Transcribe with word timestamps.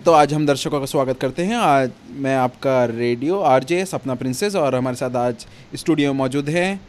तो 0.00 0.12
आज 0.12 0.32
हम 0.34 0.44
दर्शकों 0.46 0.80
का 0.80 0.86
स्वागत 0.86 1.18
करते 1.20 1.44
हैं। 1.44 1.56
आज 1.56 1.90
मैं 2.16 2.34
आपका 2.36 2.84
रेडियो 2.84 3.38
आरजे 3.44 3.84
सपना 3.84 4.14
प्रिंसेस 4.14 4.54
और 4.56 4.74
हमारे 4.74 4.96
साथ 4.96 5.16
आज 5.16 5.46
स्टूडियो 5.74 6.12
में 6.12 6.18
मौजूद 6.18 6.48
है। 6.48 6.80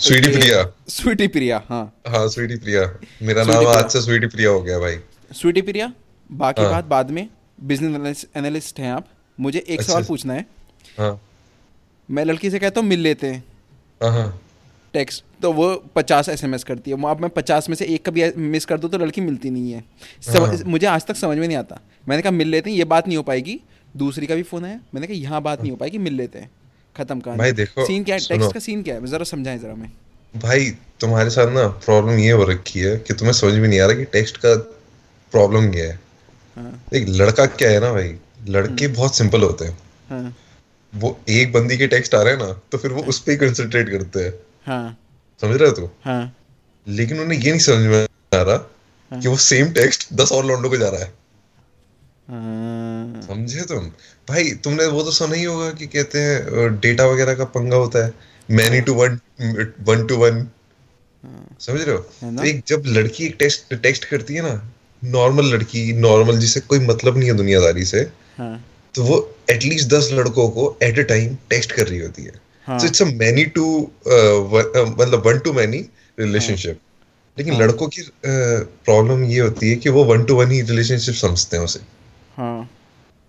स्वीटी 0.00 0.28
प्रिया। 0.28 0.62
स्वीटी 0.88 1.28
प्रिया 1.28 1.62
हाँ। 1.68 1.84
हाँ 2.08 2.28
स्वीटी 2.28 2.56
प्रिया। 2.56 2.82
मेरा 3.22 3.44
नाम 3.44 3.66
आज 3.66 3.90
से 3.90 4.00
स्वीटी 4.00 4.26
प्रिया 4.26 4.50
हो 4.50 4.62
गया 4.62 4.78
भाई। 4.78 4.98
स्वीटी 5.32 5.62
प्रिया 5.62 5.92
बाकी 6.30 6.62
हाँ। 6.62 6.70
बात 6.70 6.84
बाद 6.84 7.10
में। 7.10 7.28
बिज़नेस 7.62 8.26
एनालिस्ट 8.36 8.80
हैं 8.80 8.92
आप। 8.92 9.06
मुझे 9.38 9.58
एक 9.58 9.78
अच्छा। 9.80 9.92
सवाल 9.92 10.04
पूछना 10.04 10.34
है। 10.34 10.46
हाँ। 10.98 11.20
मैं 12.08 12.24
लड़की 12.24 12.50
से 12.50 12.58
कहता 12.58 12.80
हूँ 12.80 12.88
मिल 12.88 13.00
लेते 13.00 13.26
हैं। 13.26 13.44
हाँ 14.02 14.10
हाँ। 14.12 14.40
टेक्स्ट 14.96 15.24
तो 15.42 15.52
वो 15.52 15.68
पचास 15.94 16.28
एस 16.28 16.44
एम 16.44 16.54
एस 16.54 16.64
करती 16.64 16.90
है। 16.90 17.04
अब 17.06 17.20
मैं 17.20 17.30
पचास 17.30 17.68
में 17.68 17.76
से 17.76 17.84
एक 17.94 18.04
कभी 18.06 18.30
मिस 18.48 18.64
कर 18.64 18.78
दूँ 18.78 18.90
तो 18.90 18.98
लड़की 18.98 19.20
मिलती 19.20 19.50
नहीं 19.50 19.72
है। 19.72 19.84
सम, 20.22 20.44
हाँ। 20.44 20.58
मुझे 20.66 20.86
आज 20.86 21.06
तक 21.06 21.16
समझ 21.16 21.38
में 21.38 21.46
नहीं 21.46 21.56
आता। 21.56 21.80
मैंने 22.08 22.22
कहा 22.22 22.32
मिल 22.32 22.48
लेते 22.48 22.70
हैं 22.70 22.76
ये 22.76 22.84
बात 22.86 23.08
नहीं 23.08 23.16
हो 23.16 23.22
पाएगी। 23.22 23.60
दूसरी 23.96 24.26
का 24.26 24.34
भी 24.34 24.42
फ़ोन 24.44 24.64
आया। 24.64 24.80
मैंने 24.94 25.06
कहा 25.06 25.16
यहाँ 25.16 25.42
बात 25.42 25.60
नहीं 25.60 25.70
हो 25.70 25.76
पाएगी 25.76 25.98
मिल 25.98 26.14
लेते 26.14 26.38
हैं। 26.38 26.50
खत्म 26.96 27.20
कहानी। 27.20 27.38
भाई 27.38 27.52
देखो, 27.52 27.86
सीन 27.86 28.04
क्या 28.04 28.16
है। 28.16 28.20
टेक्स्ट 28.28 28.52
का 28.54 28.60
सीन 28.60 28.82
क्या 28.82 28.94
है? 28.94 29.06
ज़रा 29.06 29.24
समझाएँ 29.26 29.58
ज़रा 29.58 29.74
मैं 29.74 29.90
भाई 30.34 30.70
तुम्हारे 31.00 31.30
साथ 31.30 31.52
ना 31.52 31.66
प्रॉब्लम 31.84 32.18
ये 32.18 32.30
हो 32.30 32.44
रखी 32.44 32.80
है 32.80 32.96
कि 32.98 33.14
तुम्हें 33.14 33.32
समझ 33.34 33.54
में 33.54 33.68
नहीं 33.68 33.80
आ 33.80 33.86
रहा 33.86 33.96
कि 33.96 34.04
टेक्स्ट 34.12 34.36
का 34.36 34.54
प्रॉब्लम 35.32 35.70
क्या 35.72 35.84
है। 35.84 35.98
हाँ। 36.56 36.72
एक 36.94 37.08
लड़का 37.10 37.46
क्या 37.54 37.70
है 37.70 37.80
ना 37.80 37.92
भाई? 37.92 38.14
लड़के 38.48 38.88
बहुत 38.88 39.16
सिंपल 39.16 39.42
होते 39.42 39.64
हैं। 39.64 39.78
हाँ। 40.10 40.36
वो 40.92 41.18
एक 41.30 41.52
बंदी 41.52 41.76
के 41.78 41.86
टेक्स्ट 41.86 42.14
आ 42.14 42.22
रहे 42.22 42.34
हैं 42.34 42.40
ना 42.40 42.52
तो 42.72 42.78
फिर 42.78 42.92
वो 42.92 43.02
उस 43.04 43.18
पर 43.20 43.30
ही 43.30 43.36
कंसंट्रेट 43.36 43.88
करते 43.88 44.24
हैं। 44.24 44.32
हाँ। 44.66 44.98
समझ 45.40 45.56
रहे 45.56 45.68
हो 45.68 45.74
तू 45.76 45.88
हाँ। 46.04 46.36
लेकिन 46.86 47.20
उन्हें 47.20 47.38
ये 47.38 47.50
नहीं 47.50 47.60
समझ 47.60 47.86
में 47.86 48.02
आ 48.02 48.42
रहा 48.42 48.56
कि 49.12 49.28
वो 49.28 49.36
सेम 49.38 49.72
टेक्स्ट 49.72 50.06
दस 50.14 50.32
और 50.32 50.44
लौंडों 50.46 50.70
को 50.70 50.76
जा 50.76 50.88
रहा 50.88 51.00
है। 51.00 51.12
हाँ। 52.28 53.20
समझे 53.22 53.60
तुम? 53.64 53.86
भाई 54.28 54.50
तुमने 54.64 54.86
वो 54.86 55.02
तो 55.02 55.10
सुना 55.10 55.34
ही 55.34 55.44
होगा 55.44 55.70
कि 55.70 55.86
कहते 55.86 56.18
हैं 56.20 56.78
डेटा 56.80 57.06
वगैरह 57.06 57.34
का 57.34 57.44
पंगा 57.54 57.76
होता 57.76 58.04
है। 58.04 58.12
Many 58.48 58.80
to 58.80 58.94
one 58.94 59.18
one 59.86 60.06
to 60.06 60.16
one 60.16 60.46
समझ 61.60 61.80
रहे 61.80 61.94
हाँ। 61.94 62.30
हो 62.30 62.36
तो 62.38 62.44
एक 62.44 62.62
जब 62.66 62.82
लड़की 62.86 63.24
एक 63.26 63.36
टेक्स्ट 63.38 63.74
टेक्स्ट 63.74 64.04
करती 64.04 64.34
है 64.34 64.42
ना 64.42 64.72
नॉर्मल 65.02 65.52
लड़की 65.54 65.92
नॉर्मल 65.92 66.38
जिसे 66.38 66.60
कोई 66.60 66.78
मतलब 66.78 67.16
नहीं 67.18 67.28
है 67.28 67.36
दुनियादारी 67.36 67.84
से 67.84 68.00
हाँ। 68.38 68.64
तो 68.94 69.02
वो 69.04 69.18
एटलीस्ट 69.50 69.88
दस 69.88 70.08
लड़कों 70.12 70.48
को 70.48 70.76
एट 70.82 70.98
अ 70.98 71.02
टाइम 71.02 71.34
टेक्स्ट 71.50 71.72
कर 71.72 71.86
रही 71.86 71.98
होती 71.98 72.24
है। 72.24 72.32
हाँ। 72.66 72.78
So 72.78 72.86
it's 72.86 73.02
a 73.02 73.04
many 73.14 73.44
to 73.56 73.66
मतलब 74.06 75.22
वन 75.26 75.38
टू 75.38 75.52
मैनी 75.52 75.78
रिलेशनशिप 76.18 76.80
लेकिन 77.36 77.54
हाँ। 77.54 77.62
लड़कों 77.62 77.88
की 77.88 78.02
प्रॉब्लम 78.26 79.24
ये 79.24 79.40
होती 79.40 79.70
है 79.70 79.76
कि 79.76 79.88
वो 79.88 80.04
वन 80.04 80.24
टू 80.24 80.34
वन 80.34 80.50
ही 80.50 80.60
रिलेशनशिप 80.62 81.14
समझते 81.14 81.56
हैं 81.56 81.64
उसे। 81.64 81.80
हाँ। 82.36 82.68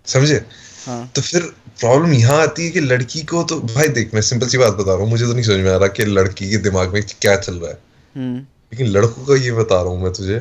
समझे? 0.08 0.41
हाँ। 0.85 1.11
तो 1.15 1.21
फिर 1.21 1.41
प्रॉब्लम 1.80 2.13
यहाँ 2.13 2.41
आती 2.41 2.65
है 2.65 2.69
कि 2.71 2.80
लड़की 2.80 3.21
को 3.23 3.43
तो 3.43 3.59
भाई 3.61 3.88
देख 3.97 4.13
मैं 4.13 4.21
सिंपल 4.21 4.47
सी 4.47 4.58
बात 4.58 4.73
बता 4.73 4.91
रहा 4.91 5.02
हूँ 5.02 5.09
मुझे 5.09 5.25
तो 5.25 5.33
नहीं 5.33 5.43
समझ 5.43 5.59
में 5.59 5.71
आ 5.71 5.75
रहा 5.77 5.88
कि 5.97 6.05
लड़की 6.05 6.49
के 6.49 6.58
दिमाग 6.69 6.93
में 6.93 7.02
क्या 7.21 7.35
चल 7.35 7.55
रहा 7.55 7.71
है। 7.71 7.77
हम्म। 8.15 8.38
लेकिन 8.38 8.88
लड़कों 8.88 9.25
का 9.25 9.35
ये 9.43 9.52
बता 9.52 9.81
रहा 9.81 9.91
हूँ 9.91 10.03
मैं 10.03 10.13
तुझे 10.13 10.39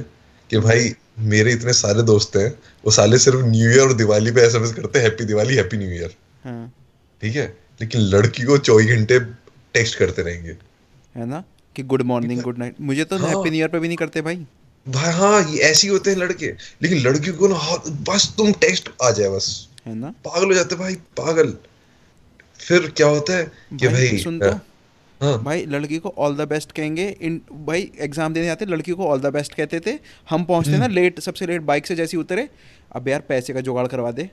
कि 0.50 0.58
भाई 0.58 0.94
मेरे 1.33 1.52
इतने 1.52 1.72
सारे 1.72 2.02
दोस्त 2.02 2.36
हैं 2.36 2.48
वो 2.84 2.91
साले 2.92 3.19
सिर्फ़ 3.19 3.44
न्यू 3.47 3.70
ईयर 3.70 3.80
और 3.80 3.92
दिवाली 3.97 4.30
पे 4.33 4.41
एसएमएस 4.47 4.72
करते 4.72 4.98
हैं 4.98 5.06
happy 5.06 5.24
Diwali 5.24 5.56
happy 5.56 5.77
new 5.77 5.91
year 5.91 6.17
ठीक 7.20 7.36
है? 7.36 7.47
लेकिन 7.80 8.00
लड़की 8.00 8.42
को 8.42 8.58
चौबीस 8.58 8.86
घंटे 8.88 9.19
टेक्स्ट 9.74 9.98
करते 9.98 10.22
रहेंगे। 10.22 10.56
है 11.14 11.27
ना? 11.27 11.42
कि 11.77 11.83
गुड 11.83 12.02
मॉर्निंग 12.02 12.41
गुड 12.42 12.58
नाइट 12.58 12.74
मुझे 12.80 13.05
तो 13.05 13.16
हाँ। 13.16 13.28
हैप्पी 13.28 13.50
न्यू 13.50 13.58
ईयर 13.58 13.68
पे 13.68 13.78
भी 13.78 13.88
नहीं 13.88 13.96
करते 13.96 14.20
भाई। 14.22 14.46
भाई 14.86 15.12
हाँ 15.12 15.42
ये 15.42 15.58
ऐसे 15.60 15.86
ही 15.86 15.92
होते 15.92 16.10
हैं 16.10 16.18
लड़के। 16.18 16.46
लेकिन 16.83 16.98
लड़कियों 16.98 17.34
को 17.36 17.48
ना 17.48 17.55
हाँ, 17.56 17.83
बस 18.08 18.34
तुम 18.36 18.52
टेक्स्ट 18.55 18.91
आ 19.02 19.10
जाए 19.10 19.28
बस। 19.28 19.68
है 19.86 19.94
ना? 19.94 20.10
पागल 20.24 20.46
हो 20.46 20.55
जाते 20.55 20.77
भाई 20.77 20.94
पागल। 21.17 21.52
फिर 22.61 22.90
क्या 22.96 23.06
होता 23.06 23.36
है 23.36 23.45
कि 23.45 23.86
भाई, 23.86 24.06
भाई 24.06 24.18
सुन 24.18 24.39
तो। 24.40 24.51
हाँ। 25.20 25.42
भाई 25.42 25.64
लड़की 25.67 25.98
को 25.98 26.14
ऑल 26.18 26.36
द 26.36 26.48
बेस्ट 26.48 26.72
कहेंगे। 26.72 27.08
इन 27.20 27.40
भाई 27.67 27.90
एग्ज़ाम 28.01 28.34
देने 28.34 28.48
आते 28.48 28.67
लड़की 28.67 28.92
को 28.92 29.06
ऑल 29.06 29.20
द 29.20 29.33
बेस्ट 29.33 29.55
कहते 29.55 29.80
थे। 29.80 29.98
हम 30.30 30.45
पहुँचते 30.45 30.70
हम्म। 30.70 30.80
ना 30.80 30.86
लेट 30.86 31.20
सबसे 31.20 31.46
लेट 31.46 31.62
बाइक 31.62 31.86
से 31.86 31.96
जैसे 31.96 32.17
उतरे। 32.17 32.48
अब 32.92 33.08
यार 33.08 33.20
पैसे 33.28 33.52
का 33.52 33.61
जुगाड़ 33.61 33.86
करवा 33.86 34.11
दे। 34.11 34.28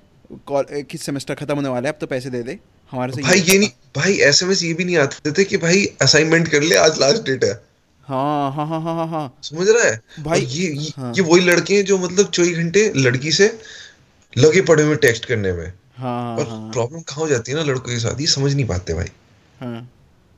किस 0.52 1.02
सेमेस्टर 1.02 1.36
खत्म 1.36 1.56
होने 1.56 1.70
वाला 1.70 1.90
है 1.90 1.94
अब 1.94 2.00
तो 2.00 2.08
पैसे 2.08 2.30
दे 2.30 2.44
दे। 2.44 2.60
हमारे 2.94 3.14
से 3.14 3.22
भाई 3.22 3.40
ये 3.40 3.58
नहीं 3.58 3.70
भाई 3.96 4.14
एसएमएस 4.14 4.64
ये 4.64 4.74
भी 4.74 4.86
नहीं 4.86 4.98
आते 4.98 5.32
थे 5.32 5.44
कि 5.44 5.58
भाई 5.58 5.86
असाइनमेंट 6.02 6.48
कर 6.48 6.62
ले 6.62 6.76
आज 6.76 7.00
लास्ट 7.00 7.24
डेट 7.24 7.44
है। 7.44 7.62
हाँ 8.02 8.52
हाँ 8.52 8.68
हाँ 8.68 8.82
हाँ 8.82 8.96
हाँ 8.96 9.08
हाँ। 9.08 9.40
समझ 9.44 9.70
रहा 9.70 9.84
है? 9.84 10.02
भाई, 10.20 10.42
ये 10.42 10.70
ये, 10.70 10.94
हाँ। 10.98 11.14
ये 11.14 11.22
वही 11.22 11.42
लड़के 11.42 11.76
हैं 11.76 11.86
जो 11.86 11.98
मतलब 11.98 12.30
चौबीस 12.30 12.58
घंटे 12.58 12.94
लड़की 12.96 13.32
से 13.32 13.60
लगे 14.38 14.62
पड़े 14.62 14.84
हुए 14.84 14.96
टेक्स्ट 14.96 15.26
करने 15.26 15.52
में। 15.52 15.74
हाँ 15.98 16.38
और 16.38 16.48
हाँ। 16.48 16.72
प्रॉब्लम 16.72 17.00
कहाँ 17.00 17.20
हो 17.20 17.28
जाती 17.28 17.52
है 17.52 17.58
ना 17.58 17.64
लड़कों 17.64 17.92
के 17.92 18.00
साथ? 18.00 18.22
ये 18.22 18.28
समझ 18.28 18.54
नहीं 18.54 18.68
पाते 18.68 18.94
भाई। 18.94 19.08
हाँ। 19.60 19.90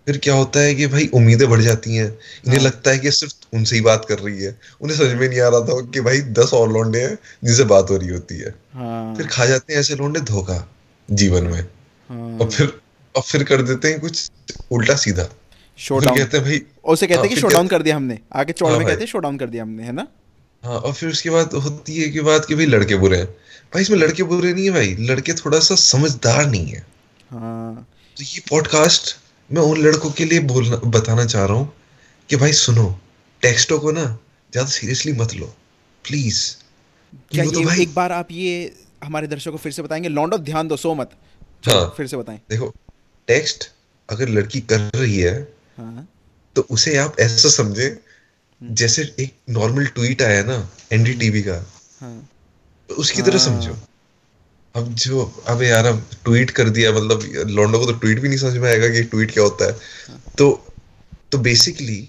फिर 0.06 0.18
क्या 0.18 0.34
होता 0.34 0.60
है 0.60 0.76
कि 0.76 0.88
भाई 0.88 1.10
उम्मीदें 1.14 1.50
बढ़ 1.50 1.62
जाती 1.62 1.96
हैं। 1.96 2.08
इन्हें 2.46 2.60
हाँ। 2.60 2.66
लगता 2.66 2.92
है 2.92 3.00
कि 3.00 3.12
सिर्फ़ 3.12 3.34
उनसे 3.54 3.76
ही 3.76 3.82
बात 3.82 4.06
कर 4.10 4.20
रही 4.20 4.44
है। 4.44 4.60
उन्हें 4.82 4.98
समझ 4.98 5.12
में 5.12 5.30
नहीं 5.30 5.40
आ 5.40 5.48
रहा 5.48 5.60
था 5.60 5.82
कि 5.82 6.02
भाई 6.02 6.20
दस 6.20 6.54
और 6.54 6.72
लौंडे 6.72 7.02
हैं 7.02 7.18
जिनसे 7.44 7.64
बात 7.64 7.90
हो 7.90 7.98
रही 7.98 8.10
होती 8.10 8.38
है। 8.38 8.56
हाँ। 8.74 9.16
फिर 9.16 9.28
खा 9.28 9.46
जाते 9.46 9.74
हैं 9.74 9.80
ऐसे 9.80 9.96
लौंडे 9.96 10.20
धोखा 10.20 10.70
जीवन 11.12 11.44
में। 11.44 11.62
हाँ 11.62 11.75
और 12.12 12.50
फिर 12.52 12.80
और 13.16 13.22
फिर 13.22 13.44
कर 13.44 13.62
देते 13.62 13.88
हैं 13.88 14.00
कुछ 14.00 14.32
उल्टा 14.72 14.96
सीधा। 14.96 15.30
शो 15.78 16.00
फिर 16.00 16.06
डाउन 16.10 16.18
कहते 16.18 16.38
हैं 16.38 16.46
भाई 16.46 16.62
उसे 16.86 17.08
कहते 17.08 17.16
हाँ, 17.16 17.24
हैं 17.24 17.30
कि 17.30 17.36
फिर 17.36 17.42
शो 17.42 17.48
डाउन 17.48 17.68
कहते- 17.68 17.78
कर 17.80 17.84
दिया 17.84 17.96
हमने। 17.96 18.20
आगे 18.34 18.54
चौड़ 18.54 18.70
हाँ 18.72 18.78
में 18.80 18.88
कहते 18.88 19.00
हैं 19.00 19.08
शो 19.08 19.20
डाउन 19.20 19.38
कर 19.38 19.48
दिया 19.50 19.64
हमने 19.64 19.84
है 19.84 19.92
ना? 19.92 20.08
हाँ 20.64 20.80
और 20.80 20.94
फिर 20.94 21.10
उसके 21.10 21.30
बाद 21.30 21.54
होती 21.54 22.02
है 22.02 22.10
कि 22.10 22.22
बात 22.22 22.46
कि 22.46 22.56
भाई 22.56 22.66
लड़के 22.66 22.96
बुरे 22.96 23.18
हैं। 23.18 23.26
भाई 23.74 23.82
इसमें 23.82 23.98
लड़के 23.98 24.24
बुरे 24.24 24.54
नहीं 24.54 24.66
है 24.66 24.72
भाई 24.72 24.96
लड़के 25.00 25.34
थोड़ा 25.34 25.60
सा 25.60 25.76
समझदार 25.76 26.46
नहीं 26.46 26.66
है। 26.68 26.86
हाँ। 27.32 27.88
तो 28.18 28.24
ये 28.24 28.42
पॉडकास्ट 28.50 29.16
मैं 29.50 29.62
उन 29.62 29.82
लड़कों 29.82 30.12
के 30.12 30.26
लिए 30.26 30.40
बोलना 30.40 30.76
बताना 30.76 31.26
चाह 31.26 31.46
रहा 31.46 31.58
हूँ 31.58 31.74
कि 32.30 32.36
भाई 32.36 32.54
सुनो 32.54 33.00
टेक्स्टों 33.42 33.80
को 33.80 33.92
ना 33.92 34.04
ज़्यादा 34.54 34.70
सीरियसली 34.70 35.14
मत 35.14 35.34
लो 35.34 35.46
प्लीज़ 36.06 36.40
क्या 37.32 37.46
तो 37.46 37.64
भाई 37.64 37.82
एक 37.82 37.94
बार 37.94 38.12
आप 38.12 38.28
ये 38.32 38.76
हमारे 39.04 39.28
दर्शकों 39.28 39.52
को 39.52 39.58
फिर 39.58 39.72
से 39.72 39.82
बताएँगे 39.82 40.10
लॉन्डो 40.10 40.38
ध्यान 40.38 40.68
दो 40.68 40.78
सो 40.78 40.94
मत। 40.96 41.12
हाँ। 41.66 41.94
फिर 41.98 42.08
से 42.08 42.18
बताएँ। 42.18 42.40
देखो 42.50 42.74
टेक्स्ट 43.28 43.70
अगर 44.10 44.30
लड़की 44.30 44.60
कर 44.64 44.90
रही 44.96 45.20
है 45.20 45.36
हाँ। 45.78 46.08
तो 46.56 46.62
उसे 46.72 46.96
आप 46.98 47.20
ऐसा 47.20 47.50
समझे 47.50 47.98
जैसे 48.62 49.02
एक 49.20 49.34
नॉर्मल 49.50 49.86
ट्वीट 49.96 50.22
आया 50.22 50.44
ना 50.44 50.58
एनडीटीवी 50.94 51.42
का 51.42 51.56
हाँ। 52.02 52.18
तो 52.90 52.96
उसकी 52.96 53.22
तरह 53.22 53.38
हाँ। 53.38 53.46
समझो। 53.46 53.76
अब 54.76 54.94
जो 54.96 55.24
अबे 55.48 55.68
यार 55.68 55.86
अब 55.86 56.02
ट्वीट 56.26 56.52
कर 56.52 56.70
दिया 56.70 56.92
मतलब 56.92 57.22
लॉन्डो 57.50 57.80
को 57.80 57.86
तो 57.86 57.98
ट्वीट 58.00 58.20
भी 58.20 58.28
नहीं 58.28 58.38
समझ 58.38 58.58
में 58.58 58.70
आएगा 58.70 58.90
कि 58.90 59.04
ट्वीट 59.04 59.32
क्या 59.32 59.44
होता 59.44 59.66
है। 59.66 60.20
तो 60.38 60.50
तो 61.32 61.38
बेसिकली 61.40 62.00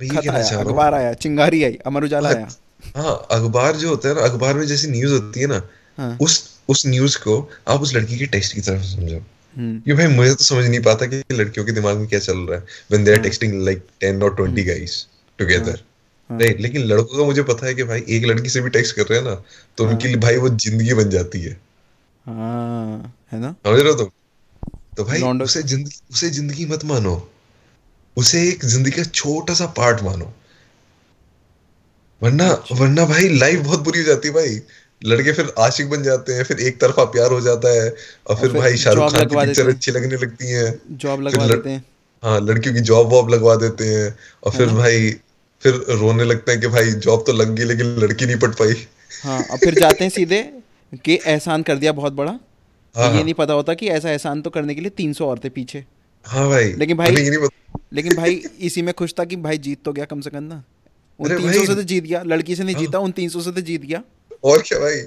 मैं 0.00 0.06
ये 0.06 0.16
कहना 0.16 0.42
चाह 0.42 0.50
रहा 0.50 0.60
हूँ। 0.60 0.68
अखबार 0.68 0.94
आया 0.94 1.12
चिंगारी 1.16 1.62
आई 1.64 1.78
अमर 1.86 2.04
उजाला 2.04 2.28
आया। 2.28 2.48
हाँ 2.96 3.14
अखबार 3.30 3.76
जो 3.76 3.88
होता 3.88 4.08
है 4.08 4.14
ना 4.14 4.20
अखबार 4.20 4.54
में 4.54 4.66
जैसी 4.66 4.88
न्यूज़ 4.88 5.12
होती 5.12 5.40
है 5.40 5.46
ना 5.46 5.62
हाँ। 5.98 6.16
उस 6.20 6.34
उस 6.68 6.86
न्यूज़ 6.86 7.18
को 7.18 7.38
आप 7.68 7.80
उस 7.82 7.94
लड़की 7.94 8.18
के 8.18 8.26
टेक्स्ट 8.26 8.54
की 8.54 8.60
तरफ़ 8.60 8.82
समझो। 8.84 9.16
हम्म, 9.56 9.82
ये 9.88 9.94
भाई 9.94 10.06
मुझे 10.08 10.34
तो 10.34 10.44
समझ 10.44 10.64
नहीं 10.66 10.80
पाता 10.82 11.06
कि 11.06 11.22
लड़कियों 11.32 11.64
के 11.66 11.72
दिमाग 11.72 11.96
में 11.98 12.06
क्या 12.08 12.18
चल 12.20 12.38
रहा 12.38 12.58
है 12.58 12.64
when 12.90 13.04
they 13.04 13.12
are. 13.12 13.18
Texting 13.18 13.62
like 13.64 13.86
10 14.04 14.22
और 14.22 14.34
20 14.36 14.66
गाइस 14.66 15.06
टुगेदर। 15.38 15.80
राइट 16.30 16.60
लेकिन 16.60 16.82
लड़कों 16.84 17.18
का 17.18 17.24
मुझे 17.24 17.42
पता 17.44 17.66
है 17.66 17.74
कि 17.74 17.84
भाई 17.84 18.04
एक 18.08 18.24
लड़की 18.24 18.48
से 18.48 18.60
भी 18.60 18.70
टेक्स्ट 18.70 18.96
कर 18.96 19.02
रहे 19.02 19.18
हैं 19.18 19.26
ना 19.26 19.34
तो 19.78 19.84
हाँ। 19.84 19.92
उनके 19.92 20.08
लिए 20.08 20.16
भाई 20.16 20.36
वो 20.36 20.48
ज़िंदगी 20.48 20.94
बन 20.94 21.10
जाती 21.10 21.40
है। 21.40 21.52
हाँ 22.26 23.14
है 23.32 23.40
ना? 23.40 23.54
समझ 23.66 23.78
रहे 23.80 23.92
हो 23.92 23.94
तुम? 23.94 24.10
तो 24.96 25.04
भाई 25.04 25.22
उसे 25.42 25.62
ज़िंदगी 25.62 26.00
उसे 26.10 26.30
ज़िंदगी 26.30 26.66
मत 26.66 26.84
मानो। 26.84 27.14
उसे 28.16 28.42
एक 28.48 28.64
ज़िंदगी 28.64 28.90
का 28.90 29.02
छोटा 29.04 29.54
सा 29.54 29.66
पार्ट 29.76 30.02
मानो। 30.02 30.32
वरना 32.20 32.48
अच्छा। 32.48 32.74
वरना 32.74 33.04
भाई 33.04 33.28
लाइफ 33.28 33.60
बहुत 33.60 33.80
बुरी 33.80 33.98
हो 33.98 34.04
जाती 34.04 34.28
है 34.28 34.34
भाई। 34.34 34.60
लड़के 35.04 35.32
फिर 35.32 35.52
आशिक 35.58 35.90
बन 35.90 36.02
जाते 36.02 36.32
हैं 36.32 36.44
फिर 36.44 36.60
एक 36.60 36.80
तरफा 36.80 37.04
प्यार 37.04 37.30
हो 37.30 37.40
जाता 37.40 37.82
है 37.82 37.96
और 38.26 38.36
फिर 38.36 38.50
फिर 38.50 38.60
भाई 38.60 38.76
शाहरुख 38.76 39.12
खान 39.12 39.26
की 39.26 39.36
पिक्चर 39.36 39.68
अच्छी 39.68 39.92
लगने 39.92 40.16
लगती 40.16 40.50
हैं। 40.50 40.82
जॉब 40.90 41.20
लगवा 41.20 41.46
देते 41.46 41.70
हैं। 41.70 41.84
हाँ 42.22 42.40
लड़कियों 42.40 42.74
की 42.74 42.80
जॉब 42.80 43.08
वॉब 43.08 43.30
लगवा 43.30 43.56
देते 43.56 43.84
हैं 43.84 44.16
और 44.44 44.52
फिर 44.52 44.68
है। 44.68 44.74
भाई 44.74 45.10
फिर 45.62 45.84
रोने 45.88 46.24
लगते 46.24 46.52
हैं 46.52 46.60
कि 46.60 46.66
भाई 46.66 46.90
जॉब 46.90 47.24
तो 47.26 47.32
लग 47.32 47.54
गई 47.54 47.64
लेकिन 47.64 47.86
लड़की 47.86 48.26
नहीं 48.26 48.36
पट 48.36 48.50
पाई। 48.50 48.86
हाँ 49.22 49.42
और 49.42 49.58
फिर 49.58 49.74
जाते 49.74 50.04
हैं 50.04 50.10
सीधे 50.10 50.42
कि 51.04 51.18
एहसान 51.26 51.62
कर 51.62 51.76
दिया 51.76 51.92
बहुत 51.92 52.12
बड़ा। 52.12 52.38
हाँ 52.94 53.08
ये 53.08 53.14
हाँ। 53.14 53.22
नहीं 53.24 53.34
पता 53.34 53.54
होता 53.54 53.74
कि 53.74 53.88
ऐसा 53.88 54.10
एहसान 54.10 54.42
तो 54.42 54.50
करने 54.50 54.74
के 54.74 54.80
लिए 54.80 54.90
तीन 54.90 55.12
सौ 55.12 55.26
औरतें 55.26 55.50
पीछे। 55.50 55.84
हाँ 56.24 56.48
भाई 56.48 56.72
लेकिन 56.72 56.96
भाई- 56.96 57.14
नहीं 57.14 57.48
लेकिन 57.92 58.14
भाई 58.16 58.42
इसी 58.60 58.82
में 58.82 58.94
खुश 58.94 59.14
था 59.18 59.24
कि 59.24 59.36
भाई 59.36 59.58
जीत 59.58 59.78
तो 59.84 59.92
गया 59.92 60.04
कम 60.04 60.20
से 60.20 60.30
कम 60.30 60.42
ना। 60.42 60.64
उन 61.18 61.28
तीन 61.38 61.52
सौ 61.52 61.64
से 61.64 61.74
तो 61.74 61.82
जीत 61.82 62.04
गया 62.04 62.22
लड़की 62.22 62.56
से 62.56 62.64
नहीं 62.64 62.74
हाँ। 62.74 62.84
जीता 62.84 62.98
उन 62.98 63.10
तीन 63.10 63.28
सौ 63.28 63.40
से 63.40 63.52
तो 63.52 63.60
जीत 63.60 63.82
गया। 63.82 64.02
और 64.44 64.62
क्या 64.62 64.78
भाई? 64.78 65.00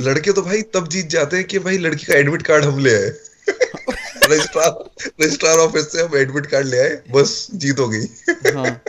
लड़के 0.00 0.32
तो 0.32 0.42
भाई 0.42 0.62
तब 0.74 0.88
जीत 0.88 1.06
जाते 1.08 1.36
हैं 1.36 1.44
कि 1.46 1.58
भाई 1.58 1.78
लड़की 1.78 2.06
का 2.06 2.14
एडमिट 2.14 2.42
कार्ड 2.42 2.64
हम 2.64 2.78
ले 2.78 2.94
आए। 2.94 3.12
रजिस्ट्रार 4.24 4.70
रजिस्ट्रार 5.22 5.58
ऑफ़िस 5.58 5.92
से 5.92 6.02
हम 6.02 6.16
एडमिट 6.18 6.46
कार्ड 6.46 6.66
ले 6.66 6.78
आए 6.78 7.00
बस 7.10 7.46
जीत 7.54 7.78
हो 7.78 7.88
गई। 7.88 8.06
हाँ 8.52 8.80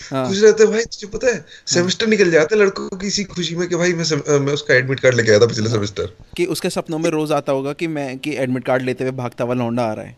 हाँ। 0.00 0.26
खुश 0.28 0.42
रहते 0.42 0.66
भाई 0.66 0.84
तुझे 0.84 1.06
पता 1.06 1.26
है 1.26 1.44
सेमेस्टर 1.66 2.06
निकल 2.06 2.30
जाते 2.30 2.56
लड़कों 2.56 2.96
की 2.98 3.06
इसी 3.06 3.24
खुशी 3.24 3.54
में 3.54 3.68
कि 3.68 3.76
भाई 3.76 3.92
मैं 3.92 4.38
मैं 4.38 4.52
उसका 4.52 4.74
एडमिट 4.74 5.00
कार्ड 5.00 5.14
लेके 5.14 5.30
आया 5.30 5.40
था 5.40 5.46
पिछले 5.46 5.64
हाँ. 5.64 5.72
सेमेस्टर 5.72 6.12
कि 6.36 6.44
उसके 6.46 6.70
सपनों 6.70 6.98
में 6.98 7.10
रोज 7.10 7.32
आता 7.32 7.52
होगा 7.52 7.72
कि 7.72 7.86
मैं 7.86 8.18
कि 8.18 8.34
एडमिट 8.36 8.64
कार्ड 8.64 8.82
लेते 8.82 9.04
हुए 9.04 9.12
भागता 9.12 9.44
हुआ 9.44 9.54
लौंडा 9.54 9.82
आ 9.82 9.92
रहा 9.92 10.04
है। 10.04 10.16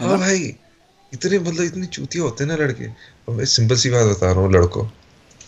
हाँ 0.00 0.08
ना? 0.08 0.16
भाई 0.16 0.54
इतने 1.12 1.38
मतलब 1.38 1.64
इतनी 1.64 1.86
चूतिया 1.86 2.24
होते 2.24 2.44
हैं 2.44 2.50
ना 2.50 2.64
लड़के। 2.64 2.88
मैं 3.32 3.44
सिंपल 3.44 3.76
सी 3.76 3.90
बात 3.90 4.06
बता 4.06 4.32
रहा 4.32 4.40
हूँ 4.40 4.52
लड़को। 4.52 4.82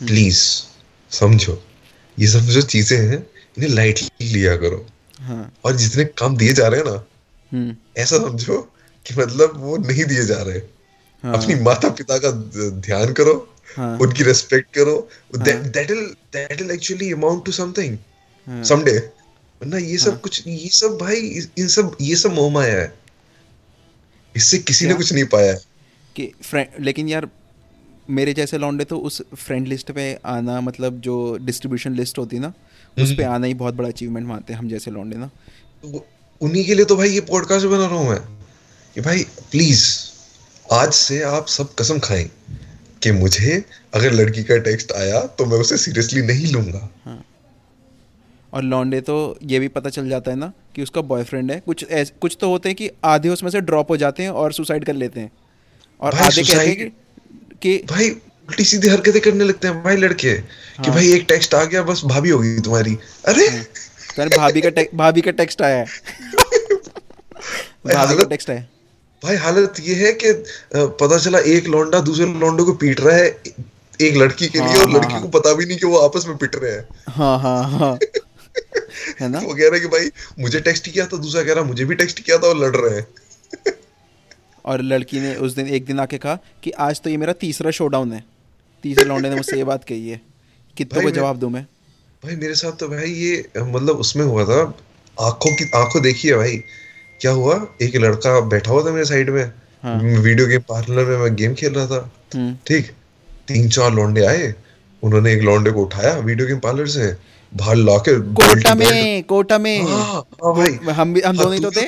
प्लीज़ 0.00 0.42
समझो। 1.10 1.62
ये 2.18 2.26
सब 2.28 2.46
जो 2.52 2.62
चीज़ें 2.64 2.96
हैं 2.98 3.18
इन्हें 3.18 3.70
लाइटली 3.70 4.32
लिया 4.32 4.56
करो। 4.56 4.84
हाँ। 5.20 5.52
और 5.64 5.76
जितने 5.76 6.04
काम 6.18 6.36
दिए 6.36 6.52
जा 6.52 6.68
रहे 6.68 6.80
हैं 6.80 6.86
ना 6.86 7.04
हम्म। 7.52 7.76
ऐसा 7.98 8.18
समझो 8.18 8.60
कि 9.06 9.14
मतलब 9.14 9.52
वो 9.56 9.76
नहीं 9.78 10.04
दिए 10.04 10.24
जा 10.24 10.42
रहे। 10.42 10.58
हाँ। 11.24 11.34
अपनी 11.34 11.54
माता 11.62 11.88
पिता 11.90 12.18
का 12.18 12.30
ध्यान 12.80 13.12
करो 13.12 13.34
हाँ। 13.76 13.96
उनकी 13.98 14.24
रेस्पेक्ट 14.24 14.74
करो। 14.74 14.96
That 15.38 15.90
will 15.90 16.04
that 16.32 16.60
will 16.60 16.70
actually 16.70 17.12
amount 17.12 17.44
to 17.46 17.52
something 17.52 17.96
हाँ। 18.46 18.62
समडे 18.64 18.96
वरना 19.60 19.78
ये 19.78 19.96
सब 19.98 20.20
कुछ 20.20 20.46
ये 20.46 20.68
सब 20.72 20.96
भाई 21.00 21.20
इन 21.58 21.68
सब 21.68 21.96
ये 22.00 22.16
सब 22.16 22.32
मोह 22.32 22.50
माया 22.52 22.78
है। 22.80 22.92
इससे 24.34 24.58
किसी 24.60 24.86
ने 24.86 24.94
कुछ 24.94 25.12
नहीं 25.12 25.24
पाया। 25.24 25.52
है 25.52 25.60
कि 26.16 26.32
फ्रेंड 26.42 26.84
लेकिन 26.84 27.08
यार 27.08 27.28
मेरे 28.10 28.32
जैसे 28.34 28.58
लौंडे 28.58 28.84
तो 28.84 28.98
उस 28.98 29.22
फ्रेंड 29.34 29.66
लिस्ट 29.68 29.92
पे 29.92 30.18
आना 30.24 30.60
मतलब 30.60 31.00
जो 31.00 31.16
डिस्ट्रीब्यूशन 31.42 31.94
लिस्ट 31.94 32.18
होती 32.18 32.38
ना 32.38 32.52
उस 32.98 33.14
पे 33.16 33.22
आना 33.22 33.46
ही 33.46 33.54
बहुत 33.54 33.74
बड़ा 33.74 33.88
अचीवमेंट 33.88 34.26
मानते 34.26 34.52
हैं 34.52 34.60
हम 34.60 34.68
जैसे 34.68 34.90
लौंडे 34.90 35.16
ना। 35.16 35.26
तो 35.84 36.06
उन्हीं 36.40 36.64
के 36.64 36.74
लिए 36.74 36.84
तो 36.84 36.96
भाई 36.96 37.08
ये 37.08 37.20
पॉडकास्ट 37.20 37.66
बना 37.66 37.86
रहा 37.86 37.96
हूँ 37.96 38.08
मैं। 38.10 38.20
कि 38.96 39.00
भाई 39.00 39.22
प्लीज़ 39.50 39.84
आज 40.72 40.92
से 40.92 41.22
आप 41.22 41.46
सब 41.46 41.74
कसम 41.74 41.98
खाएँ 41.98 42.30
कि 43.02 43.12
मुझे 43.12 43.64
अगर 43.94 44.12
लड़की 44.12 44.42
का 44.42 44.56
टेक्स्ट 44.58 44.92
आया 44.92 45.20
तो 45.26 45.46
मैं 45.46 45.58
उसे 45.58 45.76
सीरियसली 45.76 46.22
नहीं 46.22 46.52
लूँगा। 46.52 46.88
हाँ। 47.04 47.24
और 48.52 48.62
लौंडे 48.62 49.00
तो 49.00 49.38
ये 49.42 49.58
भी 49.58 49.68
पता 49.68 49.90
चल 49.90 50.08
जाता 50.08 50.30
है 50.30 50.36
ना 50.36 50.52
कि 50.74 50.82
उसका 50.82 51.00
बॉयफ्रेंड 51.00 51.50
है। 51.52 51.60
कुछ 51.60 51.84
ऐस, 51.90 52.12
कुछ 52.20 52.36
तो 52.40 52.48
होते 52.48 52.68
हैं 52.68 52.76
कि 52.76 52.90
आधे 53.04 53.28
उसमें 53.28 53.50
से 53.50 53.60
ड्रॉप 53.60 53.90
हो 53.90 53.96
जाते 53.96 54.22
हैं 54.22 54.30
और 54.30 54.52
सुसाइड 54.52 54.84
कर 54.84 54.94
लेते 54.94 55.20
हैं। 55.20 55.30
और 56.00 56.14
आधे 56.14 56.42
कहते 56.42 56.66
हैं 56.66 56.76
कि, 56.76 56.92
कि 57.62 57.84
भाई 57.90 58.10
उल्टी 58.10 58.64
सीधी 58.64 58.88
हरकतें 58.88 59.20
करने 59.20 59.44
लगते 59.44 59.68
हैं 59.68 59.82
भाई 59.82 59.96
लड़के 59.96 60.34
कि 60.34 60.82
हाँ। 60.82 60.94
भाई 60.94 61.12
एक 61.12 61.24
टेक्स्ट 61.28 61.54
आ 61.54 61.64
गया 61.64 61.82
बस 61.82 62.02
भाभी 62.04 62.30
होगी 62.30 62.60
तुम्हारी। 62.60 62.98
अरे! 63.26 63.48
कहते 63.48 64.38
भाभी 64.38 64.60
का 64.60 64.82
भाभी 64.94 65.20
का 65.20 65.30
टेक्स्ट 65.30 65.62
आया। 65.62 65.76
है 65.76 65.84
भाभी 67.94 68.16
का 68.16 68.24
टेक्स्ट 68.24 68.50
आया। 68.50 68.58
है 68.58 68.68
भाई 69.24 69.36
हालत 69.36 69.74
ये 69.80 69.94
है 69.94 70.12
कि 70.12 70.32
पता 70.76 71.18
चला 71.18 71.38
एक 71.38 71.66
लौंडा 71.66 72.00
दूसरे 72.00 72.26
लौंडे 72.26 72.62
को 72.62 72.72
पीट 72.72 73.00
रहा 73.00 73.16
है 73.16 73.42
एक 74.00 74.16
लड़की 74.16 74.48
के 74.48 74.58
लिए 74.58 74.68
हाँ, 74.68 74.76
और 74.76 74.90
हाँ, 74.90 74.98
लड़की 74.98 75.12
हाँ। 75.12 75.22
को 75.22 75.28
पता 75.28 75.52
भी 75.52 75.66
नहीं 75.66 75.78
कि 75.78 75.86
वो 75.86 75.98
आपस 75.98 76.26
में 76.26 76.36
पिट 76.36 76.56
रहे 76.56 76.72
हैं। 76.72 76.88
हाँ 77.08 77.38
हाँ 77.40 77.70
हाँ। 77.70 77.98
है 79.20 79.28
ना? 79.28 79.38
वो 79.38 79.54
कह 79.54 79.62
रहा 79.62 79.74
है 79.74 79.80
कि 79.80 79.86
भाई 79.86 80.10
मुझे 80.40 80.60
टेक्स्ट 80.60 80.88
किया 80.88 81.06
था 81.06 81.16
दूसरा 81.16 81.42
कह 81.42 81.52
रहा 81.52 81.64
मुझे 81.64 81.84
भी 81.84 81.94
टेक्स्ट 81.94 82.20
किया 82.20 82.38
था 82.38 82.46
और 82.46 82.58
लड़ 82.58 82.76
रहे 82.76 82.98
हैं। 82.98 83.06
और 84.68 84.82
लड़की 84.84 85.20
ने 85.20 85.34
उस 85.36 85.54
दिन 85.54 85.68
एक 85.68 85.84
दिन 85.86 86.00
आके 86.00 86.18
कहा 86.18 86.38
कि 86.62 86.70
आज 86.86 87.00
तो 87.00 87.10
ये 87.10 87.16
मेरा 87.16 87.32
तीसरा 87.40 87.70
शोडाउन 87.70 88.12
है। 88.12 88.22
तीसरे 88.84 89.04
लौंडे 89.04 89.28
ने 89.30 89.36
मुझसे 89.36 89.56
ये 89.56 89.64
बात 89.64 89.84
कही 89.84 90.08
है 90.08 90.20
कितनों 90.76 91.02
को 91.02 91.10
जवाब 91.10 91.36
दूँ 91.38 91.50
मैं? 91.50 91.64
भाई 92.22 92.36
मेरे 92.36 92.54
साथ 92.54 92.72
तो 92.80 92.88
भाई 92.88 93.10
ये 93.12 93.44
मतलब 93.58 93.96
उसमें 94.00 94.24
हुआ 94.24 94.44
था 94.44 94.60
आँखों 95.16 95.54
की 95.56 95.70
आँखों 95.76 96.02
देखी 96.02 96.28
है 96.28 96.36
भाई 96.36 96.56
क्या 97.20 97.30
हुआ? 97.32 97.54
एक 97.82 97.96
लड़का 97.96 98.40
बैठा 98.48 98.70
हुआ 98.70 98.84
था 98.84 98.92
मेरे 98.92 99.04
साइड 99.04 99.30
में 99.30 99.44
हाँ। 99.82 99.98
वीडियो 100.00 100.46
गेम 100.46 100.60
पार्लर 100.68 101.04
में 101.04 101.16
मैं 101.18 101.34
गेम 101.36 101.54
खेल 101.54 101.72
रहा 101.72 101.86
था। 101.86 102.10
हम्म। 102.34 102.54
ठीक 102.66 102.90
तीन 103.48 103.68
चार 103.68 103.92
लौंडे 103.94 104.24
आए 104.26 104.54
उन्होंने 105.02 105.32
एक 105.32 105.42
लौंडे 105.42 105.70
को 105.70 105.82
उठाया 105.84 106.14
वीडियो 106.20 106.46
गेम 106.48 106.58
पार्लर 106.60 106.86
से 106.94 107.12
बाहर 107.52 107.76
लाके 107.76 108.18
कोटा 108.34 108.74
में 108.74 109.22
कोटा 109.24 109.58
में। 109.58 109.80
हाँ 109.82 110.04
हाँ 110.04 110.54
भाई। 110.54 110.72
हम 110.94 111.14
हम 111.26 111.36
दोनों 111.36 111.54
ही 111.54 111.60
तो 111.60 111.70
थे। 111.70 111.86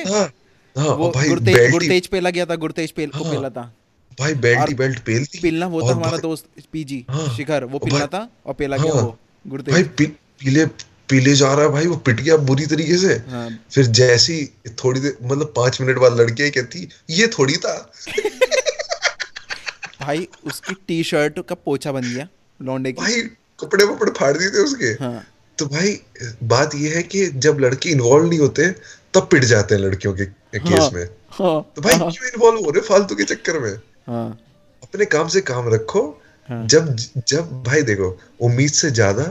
हाँ 0.75 0.95
वो 0.95 1.09
भाई 1.11 1.27
गुरतेज 1.29 1.71
गुरतेज 1.71 2.07
पेला 2.07 2.29
गया 2.29 2.45
था 2.45 2.55
गुरतेज 2.57 2.91
पेल 2.91 3.09
को 3.09 3.23
हाँ। 3.23 3.33
पेला 3.33 3.49
था 3.49 3.71
भाई 4.19 4.33
बेल्ट 4.37 4.69
ही 4.69 4.75
बेल्ट 4.75 4.99
पेल 5.05 5.25
थी 5.25 5.39
पिलना 5.41 5.67
वो 5.67 5.81
था 5.81 5.93
हमारा 5.93 6.17
दोस्त 6.19 6.45
पीजी 6.71 7.05
हाँ। 7.09 7.27
शिखर 7.37 7.63
वो 7.65 7.79
पिलना 7.79 8.05
था 8.07 8.27
और 8.45 8.53
पेला 8.53 8.77
गया। 8.77 8.93
वो 8.93 9.01
भाई 9.01 9.49
गुरतेज 9.51 9.87
पी, 9.97 10.05
पीले 10.05 10.65
पीले 11.09 11.33
जा 11.35 11.53
रहा 11.53 11.65
है 11.65 11.71
भाई 11.71 11.87
वो 11.87 11.95
पिट 11.99 12.21
गया 12.21 12.35
बुरी 12.49 12.65
तरीके 12.65 12.97
से 12.97 13.13
हाँ 13.29 13.47
फिर 13.71 13.85
जैसी 13.99 14.45
थोड़ी 14.83 14.99
देर 14.99 15.17
मतलब 15.23 15.53
पाँच 15.55 15.81
मिनट 15.81 15.97
बाद 15.99 16.19
लड़की 16.19 16.43
आई 16.43 16.49
कहती 16.49 16.87
ये 17.09 17.27
थोड़ी 17.37 17.57
था 17.65 17.75
भाई 20.01 20.27
उसकी 20.45 20.73
टी 20.87 21.03
शर्ट 21.03 21.39
का 21.49 21.55
पोछा 21.55 21.91
बन 21.91 22.01
गया 22.03 22.27
लौंडे 22.59 22.91
की 22.91 23.01
भाई 23.01 23.21
कपड़े 23.59 23.85
वपड़े 23.85 24.11
फाड़ 24.11 24.35
दिए 24.37 24.49
थे 24.49 24.63
उसके 24.63 24.91
हाँ 25.03 25.23
तो 25.57 25.65
भाई 25.65 25.99
बात 26.43 26.75
ये 26.75 26.93
है 26.95 27.01
कि 27.03 27.25
जब 27.45 27.59
लड़के 27.59 27.89
इन्वॉल्व 27.89 28.27
नहीं 28.29 28.39
होते 28.39 28.69
तब 29.13 29.27
पिट 29.31 29.43
जाते 29.45 29.75
हैं 29.75 29.81
लड़कियों 29.81 30.13
के 30.13 30.25
केस 30.59 30.79
हाँ, 30.79 30.89
में। 30.91 31.03
हाँ 31.31 31.71
तो 31.75 31.81
भाई 31.81 31.93
हाँ, 31.93 32.11
क्यों 32.11 32.27
इन्वॉल्व 32.27 32.65
हो 32.65 32.71
रहे 32.71 32.81
फालतू 32.81 33.15
के 33.15 33.23
चक्कर 33.23 33.59
में? 33.59 33.73
हाँ। 34.07 34.29
अपने 34.83 35.05
काम 35.05 35.27
से 35.27 35.41
काम 35.41 35.69
रखो। 35.73 36.01
हाँ। 36.49 36.65
जब 36.67 36.95
जब 37.27 37.51
भाई 37.63 37.81
देखो 37.81 38.17
उम्मीद 38.41 38.71
से 38.71 38.91
ज़्यादा 38.91 39.23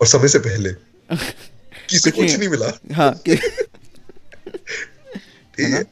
और 0.00 0.06
समय 0.06 0.28
से 0.28 0.38
पहले। 0.38 0.70
किसी 1.90 2.10
कुछ 2.10 2.36
नहीं 2.38 2.48
मिला। 2.48 2.72
हाँ 2.94 3.12
ठीक 5.54 5.74
है 5.74 5.82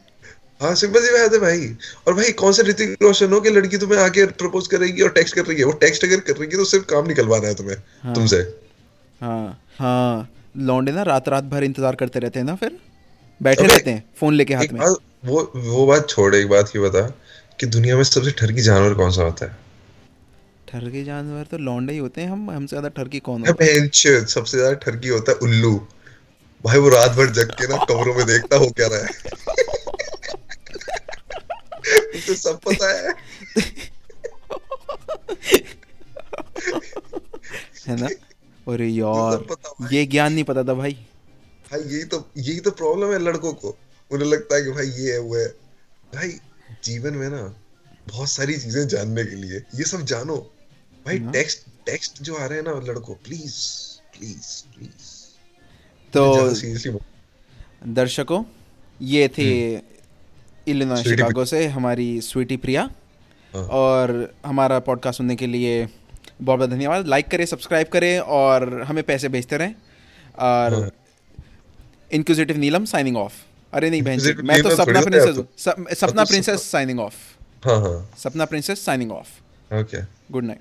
हाँ। 0.61 0.75
सिंपल 0.75 1.00
सी 1.00 1.12
बात 1.12 1.32
है 1.32 1.38
भाई। 1.38 1.69
और 2.06 2.14
भाई 2.14 2.32
कौन 2.32 2.52
सा 2.52 2.62
ऋतिक 2.62 2.96
रोशन 3.02 3.32
हो 3.32 3.40
कि 3.40 3.50
लड़की 3.50 3.78
तुम्हें 3.78 3.99
आके 4.00 4.26
प्रपोज 4.26 4.67
करेगी 4.67 5.02
और 5.02 5.11
टेक्स्ट 5.11 5.35
कर 5.35 5.44
रही 5.46 5.58
है? 5.58 5.64
वो 5.64 5.73
टेक्स्ट 5.73 6.05
अगर 6.05 6.20
कर 6.20 6.37
रही 6.37 6.49
है 6.50 6.56
तो 6.56 6.64
सिर्फ़ 6.64 6.85
काम 6.85 7.06
निकलवाना 7.06 7.49
है 7.49 7.55
तुम्हें 7.55 7.76
हाँ। 8.02 8.14
तुमसे। 8.14 8.40
हाँ 9.20 9.61
हाँ। 9.78 10.28
लौंडे 10.56 10.93
ना 10.93 11.02
रात 11.02 11.28
रात 11.28 11.44
भर 11.44 11.64
इंतज़ार 11.64 11.94
करते 11.94 12.19
रहते 12.19 12.38
हैं 12.38 12.46
ना 12.46 12.55
फिर? 12.55 12.78
बैठे 13.43 13.67
रहते 13.67 13.91
हैं 13.91 14.05
फ़ोन 14.17 14.35
लेके 14.35 14.55
हाथ 14.55 14.67
में। 14.73 14.81
वो 15.27 15.53
वो 15.56 15.87
बात 15.87 16.09
छोड़ 16.09 16.35
एक 16.35 16.49
बात 16.49 16.73
ये 16.77 16.83
बता 16.83 17.00
कि 17.61 17.67
दुनिया 17.67 17.97
में 17.97 18.05
सबसे 18.05 18.31
ठरकी 18.31 18.62
जानवर 18.62 18.94
कौन 18.94 19.11
सा 19.11 19.23
होता 19.23 19.47
है? 19.47 19.56
ठरकी 20.69 21.05
जानवर 21.05 21.44
तो 21.44 21.59
लौंडे 21.59 21.93
ही 21.93 21.99
होते 21.99 22.21
हैं 22.21 22.29
हम 22.29 22.50
हमसे 22.50 22.69
ज़्यादा 22.69 22.89
ठरकी 22.89 23.21
कौन 23.21 23.47
होता 23.47 23.65
है? 23.65 23.91
सबसे 24.27 24.59
ज़्यादा 24.59 24.75
ठरकी 24.85 25.09
होता 25.09 25.33
है 25.33 25.39
उल्लू। 25.39 25.87
भाई 26.65 26.79
वो 26.79 26.89
रात 26.89 27.11
भर 27.11 27.31
जग 27.31 27.50
के 27.61 27.67
ना 27.67 27.85
कमरों 27.85 28.15
में 28.15 28.27
देखता 28.27 28.56
हो 28.56 28.71
क्या 28.71 28.87
रहा 28.87 28.99
है? 28.99 29.09
उसे 32.17 32.35
सब 32.35 32.61
पता 32.67 32.91
है। 32.91 33.15
है 37.88 38.00
ना? 38.00 38.09
अरे 38.67 38.88
यार 38.88 39.45
ये 39.93 40.07
ज्ञान 40.07 40.33
नहीं 40.33 40.45
पता 40.45 40.64
था 40.64 40.75
भाई। 40.75 40.99
भाई 41.73 41.81
यही 41.83 42.05
तो 42.05 42.19
यही 42.37 42.61
तो 42.61 42.71
प्रॉब्लम 42.71 43.12
है 43.12 43.19
लड़कों 43.19 43.52
को। 43.55 43.76
उन्हें 44.11 44.29
लगता 44.29 44.57
है 44.57 44.62
कि 44.62 44.71
भाई 44.71 44.87
ये 44.87 45.12
है 45.12 45.19
वो 45.19 45.37
है। 45.37 45.47
भाई 46.14 46.29
जीवन 46.85 47.14
में 47.14 47.29
ना 47.29 47.43
बहुत 48.09 48.29
सारी 48.31 48.57
चीज़ें 48.59 48.87
जानने 48.88 49.25
के 49.25 49.37
लिए। 49.37 49.62
ये 49.75 49.85
सब 49.85 50.05
जानो। 50.05 50.37
भाई 51.07 51.19
हाँ। 51.19 51.33
टेक्स्ट 51.33 51.67
टेक्स्ट 51.87 52.23
जो 52.23 52.35
आ 52.35 52.47
रहे 52.47 52.59
हैं 52.59 52.64
ना 52.64 52.73
लड़कों 52.85 53.14
प्लीज़ 53.25 53.57
प्लीज़ 54.12 54.50
प्लीज़ 54.75 55.11
तो 56.12 56.23
दर्शकों 57.95 58.43
ये 59.00 59.29
थे 59.29 59.50
इलिनॉय 60.67 61.02
शिकागो 61.02 61.45
से 61.45 61.67
हमारी 61.69 62.21
स्वीटी 62.21 62.57
प्रिया। 62.57 62.83
हाँ। 63.52 63.62
और 63.64 64.35
हमारा 64.47 64.79
पॉडकास्ट 64.79 65.19
सुनने 65.19 65.37
के 65.37 65.47
लिए 65.47 65.85
बहुत 65.85 66.59
बहुत 66.59 66.71
धन्यवाद। 66.71 67.07
लाइक 67.07 67.29
करें 67.29 67.45
सब्सक्राइब 67.47 67.88
करें 67.88 68.19
और 68.19 68.83
हमें 68.83 69.02
पैसे 69.05 69.29
भेजते 69.29 69.57
रहें। 69.57 69.75
और 70.41 70.91
इंक्विजिटिव 72.12 72.57
नीलम 72.59 72.85
साइनिंग 72.85 73.16
ऑफ़ 73.16 73.35
अरे 73.73 73.90
नहीं 73.90 74.02
बहन 74.02 74.19
जी, 74.19 74.33
मैं 74.42 74.62
तो 74.62 74.75
सपना 74.76 75.00
प्रिंसेस 75.00 75.38
अब 75.69 75.87
सपना 75.95 76.25
तो 76.25 76.28
प्रिंसेस 76.28 76.71
साइनिंग 76.71 77.00
ऑफ़ 77.00 77.14
हाँ 77.64 77.81
हाँ। 77.81 77.97
Sapna 78.19 78.45
princess 78.45 78.85
signing 78.85 79.12
off 79.12 79.75
okay 79.75 80.02
good 80.33 80.45
night 80.45 80.61